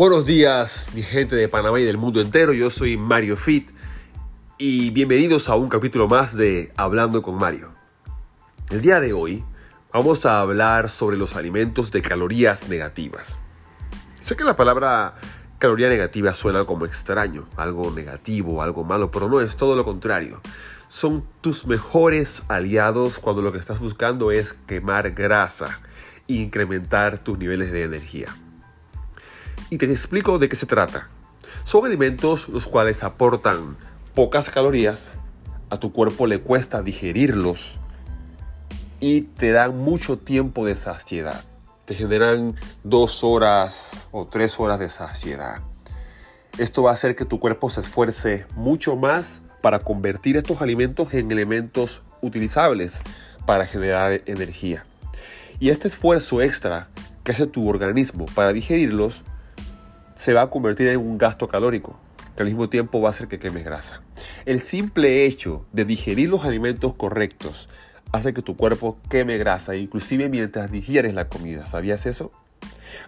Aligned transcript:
Buenos 0.00 0.24
días, 0.24 0.88
mi 0.94 1.02
gente 1.02 1.36
de 1.36 1.46
Panamá 1.46 1.78
y 1.78 1.84
del 1.84 1.98
mundo 1.98 2.22
entero. 2.22 2.54
Yo 2.54 2.70
soy 2.70 2.96
Mario 2.96 3.36
Fit 3.36 3.70
y 4.56 4.88
bienvenidos 4.88 5.50
a 5.50 5.56
un 5.56 5.68
capítulo 5.68 6.08
más 6.08 6.34
de 6.34 6.72
Hablando 6.78 7.20
con 7.20 7.34
Mario. 7.34 7.74
El 8.70 8.80
día 8.80 8.98
de 8.98 9.12
hoy 9.12 9.44
vamos 9.92 10.24
a 10.24 10.40
hablar 10.40 10.88
sobre 10.88 11.18
los 11.18 11.36
alimentos 11.36 11.90
de 11.90 12.00
calorías 12.00 12.66
negativas. 12.70 13.38
Sé 14.22 14.36
que 14.36 14.44
la 14.44 14.56
palabra 14.56 15.16
caloría 15.58 15.90
negativa 15.90 16.32
suena 16.32 16.64
como 16.64 16.86
extraño, 16.86 17.46
algo 17.58 17.90
negativo, 17.90 18.62
algo 18.62 18.84
malo, 18.84 19.10
pero 19.10 19.28
no 19.28 19.42
es 19.42 19.54
todo 19.58 19.76
lo 19.76 19.84
contrario. 19.84 20.40
Son 20.88 21.26
tus 21.42 21.66
mejores 21.66 22.42
aliados 22.48 23.18
cuando 23.18 23.42
lo 23.42 23.52
que 23.52 23.58
estás 23.58 23.80
buscando 23.80 24.30
es 24.30 24.54
quemar 24.66 25.10
grasa 25.10 25.78
e 26.26 26.32
incrementar 26.32 27.18
tus 27.18 27.36
niveles 27.36 27.70
de 27.70 27.82
energía 27.82 28.34
y 29.70 29.78
te 29.78 29.86
explico 29.86 30.38
de 30.38 30.48
qué 30.48 30.56
se 30.56 30.66
trata. 30.66 31.08
Son 31.64 31.86
alimentos 31.86 32.48
los 32.48 32.66
cuales 32.66 33.04
aportan 33.04 33.76
pocas 34.14 34.50
calorías, 34.50 35.12
a 35.70 35.78
tu 35.78 35.92
cuerpo 35.92 36.26
le 36.26 36.40
cuesta 36.40 36.82
digerirlos 36.82 37.78
y 38.98 39.22
te 39.22 39.52
dan 39.52 39.78
mucho 39.78 40.18
tiempo 40.18 40.66
de 40.66 40.74
saciedad. 40.74 41.44
Te 41.84 41.94
generan 41.94 42.56
dos 42.84 43.24
horas 43.24 43.92
o 44.10 44.26
tres 44.26 44.58
horas 44.58 44.78
de 44.80 44.88
saciedad. 44.88 45.60
Esto 46.58 46.82
va 46.82 46.90
a 46.90 46.94
hacer 46.94 47.16
que 47.16 47.24
tu 47.24 47.38
cuerpo 47.38 47.70
se 47.70 47.80
esfuerce 47.80 48.46
mucho 48.56 48.96
más 48.96 49.40
para 49.62 49.78
convertir 49.78 50.36
estos 50.36 50.60
alimentos 50.60 51.14
en 51.14 51.30
elementos 51.30 52.02
utilizables 52.20 53.00
para 53.46 53.66
generar 53.66 54.22
energía. 54.26 54.84
Y 55.58 55.70
este 55.70 55.88
esfuerzo 55.88 56.42
extra 56.42 56.88
que 57.24 57.32
hace 57.32 57.46
tu 57.46 57.68
organismo 57.68 58.26
para 58.34 58.52
digerirlos 58.52 59.22
se 60.20 60.34
va 60.34 60.42
a 60.42 60.50
convertir 60.50 60.88
en 60.88 60.98
un 60.98 61.16
gasto 61.16 61.48
calórico, 61.48 61.98
que 62.36 62.42
al 62.42 62.48
mismo 62.50 62.68
tiempo 62.68 63.00
va 63.00 63.08
a 63.08 63.10
hacer 63.10 63.26
que 63.26 63.38
queme 63.38 63.62
grasa. 63.62 64.02
El 64.44 64.60
simple 64.60 65.24
hecho 65.24 65.64
de 65.72 65.86
digerir 65.86 66.28
los 66.28 66.44
alimentos 66.44 66.94
correctos 66.94 67.70
hace 68.12 68.34
que 68.34 68.42
tu 68.42 68.54
cuerpo 68.54 68.98
queme 69.08 69.38
grasa, 69.38 69.76
inclusive 69.76 70.28
mientras 70.28 70.70
digieres 70.70 71.14
la 71.14 71.30
comida. 71.30 71.64
¿Sabías 71.64 72.04
eso? 72.04 72.30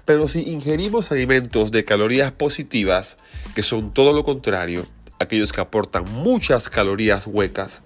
Pero 0.07 0.27
si 0.27 0.51
ingerimos 0.51 1.13
alimentos 1.13 1.71
de 1.71 1.85
calorías 1.85 2.33
positivas, 2.33 3.19
que 3.55 3.63
son 3.63 3.93
todo 3.93 4.15
lo 4.15 4.25
contrario, 4.25 4.87
aquellos 5.19 5.53
que 5.53 5.61
aportan 5.61 6.05
muchas 6.11 6.71
calorías 6.71 7.27
huecas, 7.27 7.83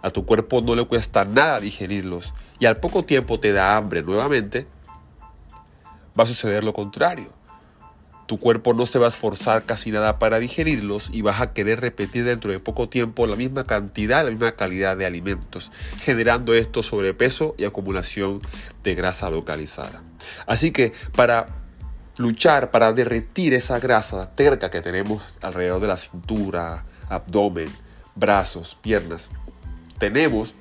a 0.00 0.08
tu 0.08 0.24
cuerpo 0.24 0.62
no 0.62 0.76
le 0.76 0.86
cuesta 0.86 1.26
nada 1.26 1.60
digerirlos 1.60 2.32
y 2.58 2.64
al 2.64 2.78
poco 2.78 3.04
tiempo 3.04 3.38
te 3.38 3.52
da 3.52 3.76
hambre 3.76 4.02
nuevamente, 4.02 4.66
va 6.18 6.24
a 6.24 6.26
suceder 6.26 6.64
lo 6.64 6.72
contrario 6.72 7.41
tu 8.26 8.38
cuerpo 8.38 8.74
no 8.74 8.86
se 8.86 8.98
va 8.98 9.06
a 9.06 9.08
esforzar 9.08 9.64
casi 9.64 9.90
nada 9.90 10.18
para 10.18 10.38
digerirlos 10.38 11.10
y 11.12 11.22
vas 11.22 11.40
a 11.40 11.52
querer 11.52 11.80
repetir 11.80 12.24
dentro 12.24 12.52
de 12.52 12.60
poco 12.60 12.88
tiempo 12.88 13.26
la 13.26 13.36
misma 13.36 13.64
cantidad, 13.64 14.24
la 14.24 14.30
misma 14.30 14.52
calidad 14.52 14.96
de 14.96 15.06
alimentos, 15.06 15.72
generando 16.02 16.54
esto 16.54 16.82
sobrepeso 16.82 17.54
y 17.58 17.64
acumulación 17.64 18.40
de 18.84 18.94
grasa 18.94 19.30
localizada. 19.30 20.02
Así 20.46 20.70
que 20.70 20.92
para 21.16 21.48
luchar, 22.16 22.70
para 22.70 22.92
derretir 22.92 23.54
esa 23.54 23.78
grasa 23.78 24.34
terca 24.34 24.70
que 24.70 24.80
tenemos 24.80 25.22
alrededor 25.40 25.80
de 25.80 25.88
la 25.88 25.96
cintura, 25.96 26.84
abdomen, 27.08 27.68
brazos, 28.14 28.76
piernas, 28.80 29.30
tenemos 29.98 30.54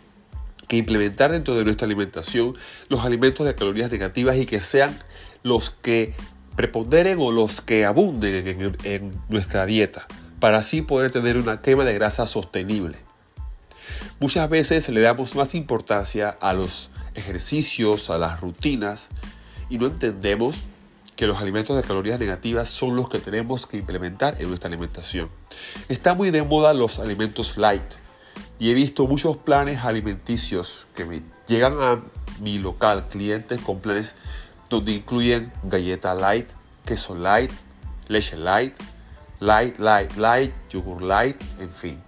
que 0.68 0.78
implementar 0.78 1.32
dentro 1.32 1.56
de 1.56 1.66
nuestra 1.66 1.86
alimentación 1.86 2.54
los 2.88 3.04
alimentos 3.04 3.46
de 3.46 3.56
calorías 3.56 3.92
negativas 3.92 4.38
y 4.38 4.46
que 4.46 4.62
sean 4.62 4.98
los 5.44 5.70
que 5.70 6.14
preponderen 6.56 7.18
o 7.20 7.32
los 7.32 7.62
que 7.62 7.86
abunden 7.86 8.76
en, 8.84 9.14
nuestra 9.30 9.66
dieta, 9.66 10.08
para 10.40 10.60
así 10.60 10.82
poder 10.82 11.12
tener 11.12 11.38
una 11.38 11.62
quema 11.62 11.86
de 11.86 11.94
grasa 11.94 12.28
sostenible. 12.28 12.98
Muchas 14.20 14.50
veces 14.50 14.88
le 14.90 15.02
damos 15.02 15.36
más 15.36 15.56
importancia 15.56 16.30
a 16.30 16.54
los 16.54 16.90
ejercicios, 17.16 18.10
a 18.10 18.18
las 18.18 18.40
rutinas, 18.40 19.08
y 19.70 19.78
no 19.78 19.88
entendemos 19.88 20.56
que 21.16 21.28
los 21.28 21.42
alimentos 21.42 21.76
de 21.76 21.84
calorías 21.84 22.20
negativas 22.20 22.70
son 22.70 22.96
los 22.96 23.10
que 23.10 23.20
tenemos 23.20 23.68
que 23.68 23.78
implementar 23.78 24.42
en 24.42 24.50
nuestra 24.50 24.68
alimentación. 24.68 25.30
Está 25.88 26.14
muy 26.14 26.32
de 26.32 26.44
moda 26.44 26.74
los 26.74 27.00
alimentos 27.00 27.58
light 27.58 27.84
y 28.60 28.70
he 28.70 28.74
visto 28.74 29.08
muchos 29.08 29.38
planes 29.38 29.84
alimenticios 29.84 30.86
que 30.96 31.06
me 31.06 31.22
llegan 31.48 31.82
a 31.82 32.02
mi 32.40 32.58
local, 32.60 33.08
clientes 33.10 33.62
con 33.62 33.80
planes 33.80 34.14
donde 34.72 34.94
incluyen 34.94 35.52
galleta 35.64 36.16
light, 36.16 36.50
queso 36.86 37.14
light, 37.14 37.52
leche 38.08 38.38
light, 38.38 38.74
light, 39.42 39.78
light, 39.78 40.16
light, 40.16 40.54
yogur 40.70 41.02
light, 41.02 41.40
en 41.60 41.70
fin. 41.70 42.02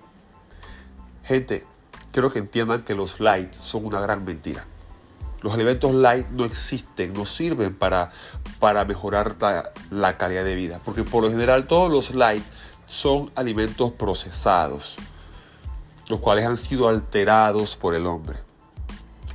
Gente, 1.25 1.66
quiero 2.13 2.31
que 2.31 2.40
entiendan 2.40 2.84
que 2.84 2.96
los 2.96 3.19
light 3.19 3.53
son 3.53 3.85
una 3.85 4.00
gran 4.00 4.23
mentira. 4.23 4.66
Los 5.41 5.53
alimentos 5.53 5.94
light 5.94 6.29
no 6.29 6.46
existen, 6.46 7.12
no 7.12 7.25
sirven 7.25 7.75
para, 7.75 8.12
para 8.59 8.85
mejorar 8.85 9.35
la, 9.41 9.73
la 9.91 10.18
calidad 10.18 10.46
de 10.46 10.56
vida, 10.56 10.79
porque 10.85 11.03
por 11.03 11.22
lo 11.22 11.29
general 11.29 11.68
todos 11.68 11.91
los 11.91 12.16
light 12.16 12.44
son 12.85 13.29
alimentos 13.35 13.91
procesados, 13.91 14.96
los 16.07 16.22
cuales 16.22 16.46
han 16.46 16.57
sido 16.57 16.88
alterados 16.88 17.75
por 17.75 17.94
el 17.94 18.07
hombre. 18.07 18.40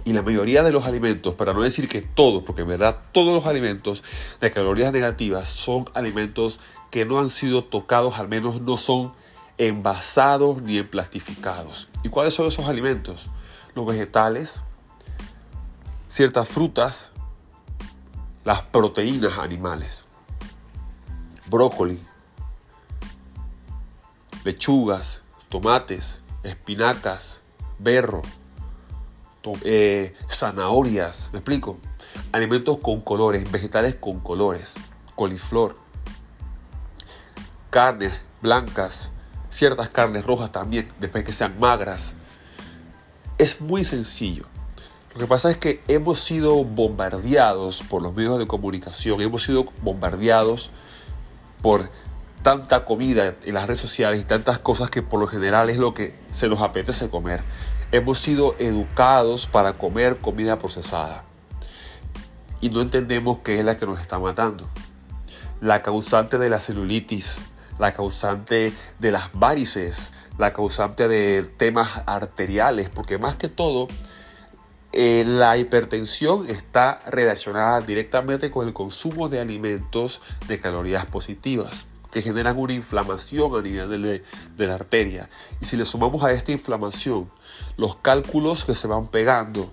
Y 0.08 0.14
la 0.14 0.22
mayoría 0.22 0.62
de 0.62 0.72
los 0.72 0.86
alimentos, 0.86 1.34
para 1.34 1.52
no 1.52 1.60
decir 1.60 1.86
que 1.86 2.00
todos, 2.00 2.42
porque 2.42 2.62
en 2.62 2.68
verdad 2.68 2.96
todos 3.12 3.34
los 3.34 3.44
alimentos 3.44 4.02
de 4.40 4.50
calorías 4.50 4.90
negativas 4.90 5.50
son 5.50 5.84
alimentos 5.92 6.60
que 6.90 7.04
no 7.04 7.20
han 7.20 7.28
sido 7.28 7.62
tocados, 7.62 8.18
al 8.18 8.26
menos 8.26 8.62
no 8.62 8.78
son 8.78 9.12
envasados 9.58 10.62
ni 10.62 10.78
emplastificados. 10.78 11.90
¿Y 12.04 12.08
cuáles 12.08 12.32
son 12.32 12.46
esos 12.46 12.64
alimentos? 12.68 13.26
Los 13.74 13.84
vegetales, 13.84 14.62
ciertas 16.08 16.48
frutas, 16.48 17.12
las 18.46 18.62
proteínas 18.62 19.36
animales, 19.36 20.06
brócoli, 21.50 22.02
lechugas, 24.42 25.20
tomates, 25.50 26.20
espinacas, 26.44 27.40
berro, 27.78 28.22
eh, 29.64 30.14
zanahorias, 30.30 31.30
¿me 31.32 31.38
explico? 31.38 31.78
Alimentos 32.32 32.78
con 32.78 33.00
colores, 33.00 33.50
vegetales 33.50 33.94
con 33.94 34.20
colores, 34.20 34.74
coliflor, 35.14 35.76
carnes 37.70 38.20
blancas, 38.40 39.10
ciertas 39.50 39.88
carnes 39.88 40.24
rojas 40.24 40.52
también, 40.52 40.88
después 40.98 41.24
que 41.24 41.32
sean 41.32 41.58
magras. 41.58 42.14
Es 43.36 43.60
muy 43.60 43.84
sencillo. 43.84 44.46
Lo 45.14 45.20
que 45.20 45.26
pasa 45.26 45.50
es 45.50 45.56
que 45.56 45.82
hemos 45.88 46.20
sido 46.20 46.64
bombardeados 46.64 47.82
por 47.82 48.02
los 48.02 48.14
medios 48.14 48.38
de 48.38 48.46
comunicación, 48.46 49.20
hemos 49.20 49.42
sido 49.42 49.66
bombardeados 49.82 50.70
por 51.62 51.90
tanta 52.42 52.84
comida 52.84 53.34
en 53.42 53.54
las 53.54 53.66
redes 53.66 53.80
sociales 53.80 54.20
y 54.20 54.24
tantas 54.24 54.58
cosas 54.58 54.90
que 54.90 55.02
por 55.02 55.18
lo 55.18 55.26
general 55.26 55.70
es 55.70 55.78
lo 55.78 55.94
que 55.94 56.16
se 56.30 56.48
nos 56.48 56.60
apetece 56.60 57.08
comer. 57.08 57.42
Hemos 57.90 58.18
sido 58.18 58.54
educados 58.58 59.46
para 59.46 59.72
comer 59.72 60.18
comida 60.18 60.58
procesada 60.58 61.24
y 62.60 62.68
no 62.68 62.82
entendemos 62.82 63.38
qué 63.38 63.58
es 63.58 63.64
la 63.64 63.78
que 63.78 63.86
nos 63.86 63.98
está 63.98 64.18
matando. 64.18 64.68
La 65.62 65.82
causante 65.82 66.36
de 66.36 66.50
la 66.50 66.60
celulitis, 66.60 67.38
la 67.78 67.92
causante 67.92 68.74
de 68.98 69.10
las 69.10 69.30
varices, 69.32 70.12
la 70.36 70.52
causante 70.52 71.08
de 71.08 71.44
temas 71.44 72.02
arteriales, 72.04 72.90
porque 72.90 73.16
más 73.16 73.36
que 73.36 73.48
todo 73.48 73.88
eh, 74.92 75.24
la 75.26 75.56
hipertensión 75.56 76.46
está 76.46 77.00
relacionada 77.06 77.80
directamente 77.80 78.50
con 78.50 78.66
el 78.66 78.74
consumo 78.74 79.30
de 79.30 79.40
alimentos 79.40 80.20
de 80.46 80.60
calorías 80.60 81.06
positivas 81.06 81.87
que 82.10 82.22
generan 82.22 82.58
una 82.58 82.72
inflamación 82.72 83.54
a 83.56 83.62
nivel 83.62 84.02
de, 84.02 84.22
de, 84.56 84.66
la 84.66 84.74
arteria. 84.74 85.28
Y 85.60 85.64
si 85.64 85.76
le 85.76 85.84
sumamos 85.84 86.24
a 86.24 86.32
esta 86.32 86.52
inflamación 86.52 87.30
los 87.76 87.96
cálculos 87.96 88.64
que 88.64 88.74
se 88.74 88.86
van 88.86 89.08
pegando 89.08 89.70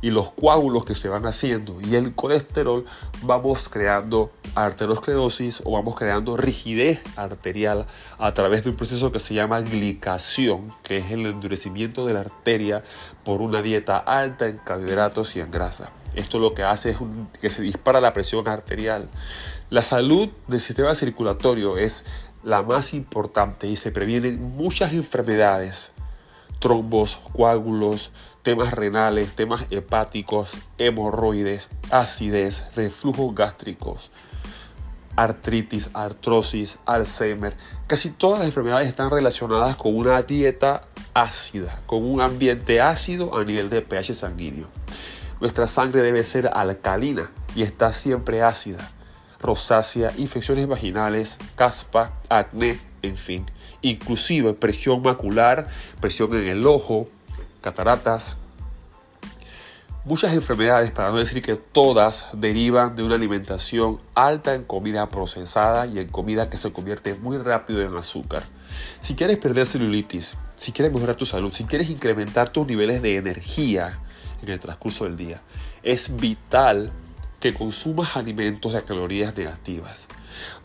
y 0.00 0.10
los 0.10 0.30
coágulos 0.30 0.84
que 0.84 0.94
se 0.94 1.08
van 1.08 1.26
haciendo 1.26 1.80
y 1.80 1.96
el 1.96 2.14
colesterol, 2.14 2.84
vamos 3.22 3.68
creando 3.68 4.30
arteriosclerosis 4.54 5.62
o 5.64 5.72
vamos 5.72 5.96
creando 5.96 6.36
rigidez 6.36 7.00
arterial 7.16 7.86
a 8.18 8.34
través 8.34 8.64
de 8.64 8.70
un 8.70 8.76
proceso 8.76 9.12
que 9.12 9.20
se 9.20 9.34
llama 9.34 9.60
glicación, 9.60 10.72
que 10.82 10.98
es 10.98 11.10
el 11.10 11.26
endurecimiento 11.26 12.06
de 12.06 12.14
la 12.14 12.20
arteria 12.20 12.82
por 13.24 13.40
una 13.40 13.62
dieta 13.62 13.98
alta 13.98 14.46
en 14.46 14.58
carbohidratos 14.58 15.36
y 15.36 15.40
en 15.40 15.50
grasa. 15.50 15.92
Esto 16.16 16.38
lo 16.38 16.54
que 16.54 16.62
hace 16.62 16.90
es 16.90 16.96
que 17.40 17.50
se 17.50 17.62
dispara 17.62 18.00
la 18.00 18.12
presión 18.12 18.48
arterial. 18.48 19.08
La 19.70 19.82
salud 19.82 20.28
del 20.48 20.60
sistema 20.60 20.94
circulatorio 20.94 21.76
es 21.76 22.04
la 22.42 22.62
más 22.62 22.94
importante 22.94 23.66
y 23.66 23.76
se 23.76 23.90
previenen 23.90 24.40
muchas 24.56 24.92
enfermedades, 24.92 25.92
trombos, 26.58 27.20
coágulos, 27.32 28.12
temas 28.42 28.72
renales, 28.72 29.34
temas 29.34 29.66
hepáticos, 29.70 30.50
hemorroides, 30.78 31.68
acidez, 31.90 32.64
reflujos 32.74 33.34
gástricos. 33.34 34.10
artritis, 35.16 35.90
artrosis, 35.94 36.78
Alzheimer. 36.84 37.56
Casi 37.86 38.10
todas 38.10 38.38
las 38.38 38.48
enfermedades 38.48 38.86
están 38.86 39.10
relacionadas 39.10 39.74
con 39.74 39.96
una 39.96 40.22
dieta 40.22 40.82
ácida, 41.14 41.82
con 41.86 42.04
un 42.04 42.20
ambiente 42.20 42.80
ácido 42.82 43.36
a 43.36 43.42
nivel 43.42 43.70
de 43.70 43.80
pH 43.80 44.14
sanguíneo. 44.14 44.68
Nuestra 45.40 45.66
sangre 45.66 46.02
debe 46.02 46.24
ser 46.24 46.50
alcalina 46.52 47.30
y 47.54 47.62
está 47.62 47.92
siempre 47.92 48.42
ácida. 48.42 48.90
Rosácea, 49.40 50.12
infecciones 50.16 50.66
vaginales, 50.66 51.38
caspa, 51.56 52.12
acné, 52.28 52.80
en 53.02 53.16
fin. 53.16 53.46
Inclusive 53.82 54.54
presión 54.54 55.02
macular, 55.02 55.68
presión 56.00 56.34
en 56.34 56.46
el 56.46 56.66
ojo, 56.66 57.08
cataratas, 57.60 58.38
Muchas 60.06 60.34
enfermedades, 60.34 60.92
para 60.92 61.10
no 61.10 61.16
decir 61.16 61.42
que 61.42 61.56
todas, 61.56 62.26
derivan 62.32 62.94
de 62.94 63.02
una 63.02 63.16
alimentación 63.16 64.00
alta 64.14 64.54
en 64.54 64.62
comida 64.62 65.10
procesada 65.10 65.84
y 65.88 65.98
en 65.98 66.06
comida 66.06 66.48
que 66.48 66.56
se 66.56 66.72
convierte 66.72 67.16
muy 67.16 67.38
rápido 67.38 67.82
en 67.82 67.96
azúcar. 67.96 68.44
Si 69.00 69.16
quieres 69.16 69.36
perder 69.38 69.66
celulitis, 69.66 70.34
si 70.54 70.70
quieres 70.70 70.94
mejorar 70.94 71.16
tu 71.16 71.26
salud, 71.26 71.52
si 71.52 71.64
quieres 71.64 71.90
incrementar 71.90 72.50
tus 72.50 72.68
niveles 72.68 73.02
de 73.02 73.16
energía 73.16 73.98
en 74.46 74.54
el 74.54 74.60
transcurso 74.60 75.04
del 75.04 75.16
día, 75.16 75.42
es 75.82 76.16
vital 76.16 76.92
que 77.40 77.54
consumas 77.54 78.16
alimentos 78.16 78.72
de 78.72 78.82
calorías 78.82 79.36
negativas 79.36 80.06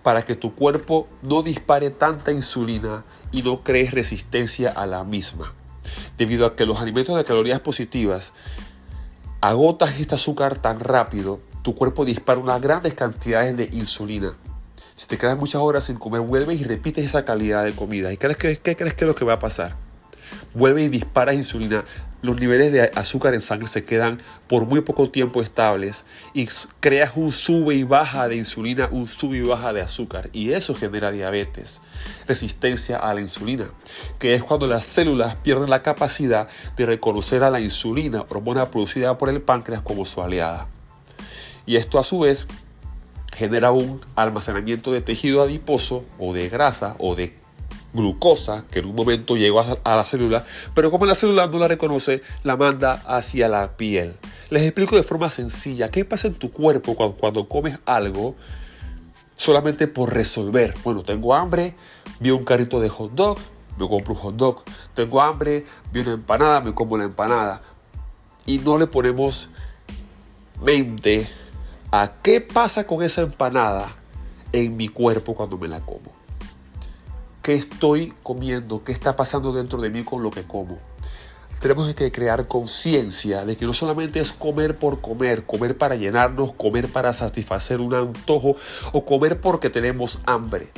para 0.03 0.25
que 0.25 0.35
tu 0.35 0.55
cuerpo 0.55 1.07
no 1.21 1.43
dispare 1.43 1.89
tanta 1.89 2.31
insulina 2.31 3.03
y 3.31 3.43
no 3.43 3.63
crees 3.63 3.91
resistencia 3.91 4.71
a 4.71 4.85
la 4.85 5.03
misma. 5.03 5.53
Debido 6.17 6.45
a 6.45 6.55
que 6.55 6.65
los 6.65 6.79
alimentos 6.79 7.15
de 7.15 7.25
calorías 7.25 7.59
positivas 7.59 8.33
agotas 9.41 9.99
este 9.99 10.15
azúcar 10.15 10.57
tan 10.57 10.79
rápido, 10.79 11.41
tu 11.63 11.75
cuerpo 11.75 12.05
dispara 12.05 12.39
unas 12.39 12.61
grandes 12.61 12.93
cantidades 12.93 13.57
de 13.57 13.69
insulina. 13.71 14.33
Si 14.95 15.07
te 15.07 15.17
quedas 15.17 15.37
muchas 15.37 15.61
horas 15.61 15.85
sin 15.85 15.95
comer, 15.95 16.21
vuelves 16.21 16.59
y 16.59 16.63
repites 16.63 17.05
esa 17.05 17.25
calidad 17.25 17.63
de 17.63 17.73
comida. 17.73 18.11
¿Y 18.13 18.17
crees 18.17 18.37
que, 18.37 18.55
qué 18.57 18.75
crees 18.75 18.93
que 18.93 19.05
es 19.05 19.07
lo 19.07 19.15
que 19.15 19.25
va 19.25 19.33
a 19.33 19.39
pasar? 19.39 19.75
Vuelve 20.53 20.83
y 20.83 20.89
dispara 20.89 21.33
insulina. 21.33 21.83
Los 22.21 22.39
niveles 22.39 22.71
de 22.71 22.83
azúcar 22.93 23.33
en 23.33 23.41
sangre 23.41 23.67
se 23.67 23.83
quedan 23.83 24.19
por 24.47 24.65
muy 24.65 24.81
poco 24.81 25.09
tiempo 25.09 25.41
estables 25.41 26.05
y 26.33 26.47
creas 26.79 27.13
un 27.15 27.31
sube 27.31 27.73
y 27.73 27.83
baja 27.83 28.27
de 28.27 28.35
insulina, 28.35 28.89
un 28.91 29.07
sube 29.07 29.37
y 29.37 29.41
baja 29.41 29.73
de 29.73 29.81
azúcar. 29.81 30.29
Y 30.31 30.51
eso 30.51 30.75
genera 30.75 31.11
diabetes, 31.11 31.81
resistencia 32.27 32.97
a 32.97 33.13
la 33.15 33.21
insulina, 33.21 33.71
que 34.19 34.35
es 34.35 34.43
cuando 34.43 34.67
las 34.67 34.85
células 34.85 35.35
pierden 35.35 35.71
la 35.71 35.81
capacidad 35.81 36.47
de 36.77 36.85
reconocer 36.85 37.43
a 37.43 37.49
la 37.49 37.59
insulina, 37.59 38.23
hormona 38.29 38.69
producida 38.69 39.17
por 39.17 39.29
el 39.29 39.41
páncreas, 39.41 39.81
como 39.81 40.05
su 40.05 40.21
aliada. 40.21 40.67
Y 41.65 41.75
esto 41.77 41.97
a 41.97 42.03
su 42.03 42.19
vez 42.19 42.47
genera 43.33 43.71
un 43.71 44.01
almacenamiento 44.15 44.91
de 44.91 45.01
tejido 45.01 45.41
adiposo 45.41 46.05
o 46.19 46.33
de 46.33 46.49
grasa 46.49 46.95
o 46.99 47.15
de 47.15 47.35
glucosa 47.93 48.65
que 48.69 48.79
en 48.79 48.85
un 48.85 48.95
momento 48.95 49.35
llegó 49.35 49.61
a, 49.61 49.95
la 49.95 50.05
célula, 50.05 50.45
pero 50.73 50.91
como 50.91 51.05
la 51.05 51.15
célula 51.15 51.47
no 51.47 51.59
la 51.59 51.67
reconoce, 51.67 52.21
la 52.43 52.57
manda 52.57 52.93
hacia 53.05 53.49
la 53.49 53.75
piel. 53.77 54.15
Les 54.49 54.63
explico 54.63 54.95
de 54.95 55.03
forma 55.03 55.29
sencilla 55.29 55.89
qué 55.89 56.05
pasa 56.05 56.27
en 56.27 56.35
tu 56.35 56.51
cuerpo 56.51 56.95
cuando, 56.95 57.15
cuando 57.17 57.47
comes 57.47 57.79
algo 57.85 58.35
solamente 59.35 59.87
por 59.87 60.13
resolver. 60.13 60.73
Bueno, 60.83 61.03
tengo 61.03 61.33
hambre, 61.33 61.75
vi 62.19 62.31
un 62.31 62.43
carrito 62.43 62.79
de 62.79 62.89
hot 62.89 63.13
dog, 63.13 63.37
me 63.77 63.87
compro 63.87 64.13
un 64.13 64.19
hot 64.19 64.35
dog. 64.35 64.63
Tengo 64.93 65.21
hambre, 65.21 65.65
vi 65.91 66.01
una 66.01 66.13
empanada, 66.13 66.61
me 66.61 66.73
como 66.73 66.97
la 66.97 67.05
empanada. 67.05 67.61
Y 68.45 68.59
no 68.59 68.77
le 68.77 68.87
ponemos 68.87 69.49
mente 70.63 71.27
a 71.91 72.13
qué 72.21 72.41
pasa 72.41 72.85
con 72.85 73.03
esa 73.03 73.21
empanada 73.21 73.95
en 74.53 74.75
mi 74.75 74.87
cuerpo 74.87 75.35
cuando 75.35 75.57
me 75.57 75.67
la 75.67 75.81
como 75.81 76.20
qué 77.41 77.53
estoy 77.53 78.13
comiendo, 78.23 78.83
qué 78.83 78.91
está 78.91 79.15
pasando 79.15 79.51
dentro 79.51 79.81
de 79.81 79.89
mí 79.89 80.03
con 80.03 80.23
lo 80.23 80.31
que 80.31 80.43
como. 80.43 80.77
Tenemos 81.59 81.93
que 81.93 82.11
crear 82.11 82.47
conciencia 82.47 83.45
de 83.45 83.55
que 83.55 83.65
no 83.65 83.73
solamente 83.73 84.19
es 84.19 84.31
comer 84.31 84.79
por 84.79 85.01
comer, 85.01 85.45
comer 85.45 85.77
para 85.77 85.95
llenarnos, 85.95 86.53
comer 86.53 86.91
para 86.91 87.13
satisfacer 87.13 87.81
un 87.81 87.93
antojo 87.93 88.55
o 88.93 89.05
comer 89.05 89.39
porque 89.39 89.69
tenemos 89.69 90.19
hambre. 90.25 90.71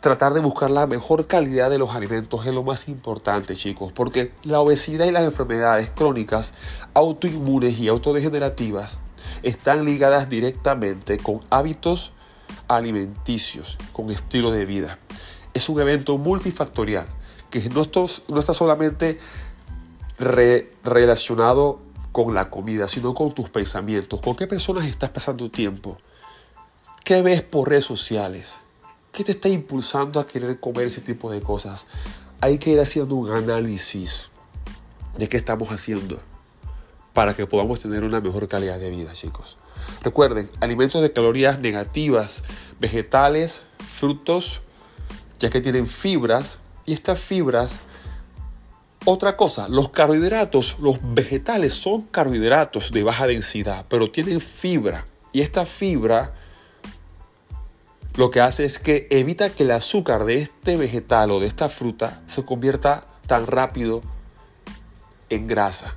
Tratar 0.00 0.32
de 0.32 0.40
buscar 0.40 0.70
la 0.70 0.86
mejor 0.86 1.26
calidad 1.26 1.68
de 1.68 1.78
los 1.78 1.94
alimentos 1.94 2.46
es 2.46 2.54
lo 2.54 2.62
más 2.62 2.88
importante, 2.88 3.54
chicos, 3.54 3.92
porque 3.92 4.32
la 4.44 4.60
obesidad 4.60 5.06
y 5.06 5.10
las 5.10 5.24
enfermedades 5.24 5.90
crónicas, 5.90 6.54
autoinmunes 6.94 7.78
y 7.78 7.88
autodegenerativas 7.88 8.98
están 9.42 9.84
ligadas 9.84 10.28
directamente 10.28 11.18
con 11.18 11.42
hábitos 11.50 12.12
alimenticios, 12.68 13.76
con 13.92 14.10
estilo 14.10 14.52
de 14.52 14.64
vida 14.64 14.98
es 15.54 15.68
un 15.68 15.80
evento 15.80 16.18
multifactorial, 16.18 17.06
que 17.50 17.68
no, 17.68 17.82
está 17.82 18.54
solamente 18.54 19.18
relacionado 20.18 21.80
con 22.12 22.34
la 22.34 22.50
comida, 22.50 22.88
sino 22.88 23.14
con 23.14 23.32
tus 23.32 23.48
pensamientos, 23.48 24.20
con 24.20 24.36
qué 24.36 24.46
personas 24.46 24.84
estás 24.86 25.10
pasando 25.10 25.50
tiempo, 25.50 25.98
qué 27.04 27.22
ves 27.22 27.42
por 27.42 27.68
redes 27.68 27.84
sociales, 27.84 28.56
qué 29.12 29.24
te 29.24 29.32
está 29.32 29.48
impulsando 29.48 30.20
a 30.20 30.26
querer 30.26 30.60
comer 30.60 30.86
ese 30.86 31.00
tipo 31.00 31.30
de 31.30 31.40
cosas. 31.40 31.86
Hay 32.40 32.58
que 32.58 32.70
ir 32.70 32.80
haciendo 32.80 33.16
un 33.16 33.30
análisis 33.30 34.30
de 35.16 35.28
qué 35.28 35.36
estamos 35.36 35.70
haciendo 35.70 36.20
para 37.12 37.34
que 37.34 37.46
podamos 37.46 37.80
tener 37.80 38.04
una 38.04 38.20
mejor 38.20 38.46
calidad 38.48 38.78
de 38.78 38.90
vida, 38.90 39.12
chicos. 39.12 39.56
Recuerden, 40.02 40.50
alimentos 40.60 41.02
de 41.02 41.12
calorías 41.12 41.58
negativas, 41.58 42.44
vegetales, 42.78 43.60
frutos, 43.98 44.62
ya 45.40 45.50
que 45.50 45.60
tienen 45.60 45.86
fibras 45.86 46.58
y 46.86 46.92
estas 46.92 47.18
fibras, 47.18 47.80
otra 49.06 49.36
cosa, 49.36 49.66
los 49.68 49.88
carbohidratos, 49.90 50.76
los 50.78 50.98
vegetales 51.02 51.74
son 51.74 52.02
carbohidratos 52.02 52.92
de 52.92 53.02
baja 53.02 53.26
densidad, 53.26 53.86
pero 53.88 54.10
tienen 54.10 54.40
fibra 54.40 55.06
y 55.32 55.40
esta 55.40 55.64
fibra 55.64 56.34
lo 58.16 58.30
que 58.30 58.40
hace 58.40 58.64
es 58.64 58.78
que 58.78 59.06
evita 59.10 59.50
que 59.50 59.62
el 59.62 59.70
azúcar 59.70 60.24
de 60.24 60.38
este 60.38 60.76
vegetal 60.76 61.30
o 61.30 61.40
de 61.40 61.46
esta 61.46 61.68
fruta 61.68 62.22
se 62.26 62.44
convierta 62.44 63.04
tan 63.26 63.46
rápido 63.46 64.02
en 65.30 65.46
grasa. 65.46 65.94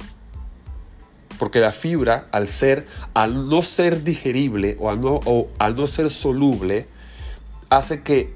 Porque 1.39 1.59
la 1.59 1.71
fibra, 1.71 2.27
al 2.31 2.47
ser, 2.47 2.85
al 3.15 3.49
no 3.49 3.63
ser 3.63 4.03
digerible 4.03 4.77
o 4.79 4.89
al 4.89 5.01
no, 5.01 5.19
o 5.25 5.49
al 5.57 5.75
no 5.75 5.87
ser 5.87 6.11
soluble, 6.11 6.87
hace 7.69 8.03
que 8.03 8.33